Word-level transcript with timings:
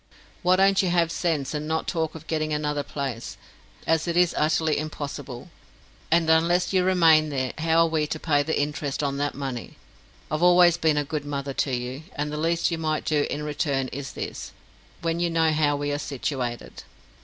Why 0.41 0.55
don't 0.55 0.81
you 0.81 0.89
have 0.89 1.11
sense 1.11 1.53
and 1.53 1.67
not 1.67 1.87
talk 1.87 2.15
of 2.15 2.25
getting 2.25 2.51
another 2.51 2.81
place, 2.81 3.37
as 3.85 4.07
it 4.07 4.17
is 4.17 4.33
utterly 4.35 4.79
impossible; 4.79 5.51
and 6.09 6.27
unless 6.27 6.73
you 6.73 6.83
remain 6.83 7.29
there, 7.29 7.53
how 7.59 7.81
are 7.81 7.87
we 7.87 8.07
to 8.07 8.19
pay 8.19 8.41
the 8.41 8.59
interest 8.59 9.03
on 9.03 9.17
that 9.17 9.35
money? 9.35 9.77
I've 10.31 10.41
always 10.41 10.75
been 10.77 10.97
a 10.97 11.03
good 11.03 11.23
mother 11.23 11.53
to 11.53 11.75
you, 11.75 12.01
and 12.15 12.31
the 12.31 12.37
least 12.37 12.71
you 12.71 12.79
might 12.79 13.05
do 13.05 13.27
in 13.29 13.43
return 13.43 13.89
is 13.89 14.13
this, 14.13 14.53
when 15.03 15.19
you 15.19 15.29
know 15.29 15.51
how 15.51 15.75
we 15.75 15.91
are 15.91 15.99
situated. 15.99 16.81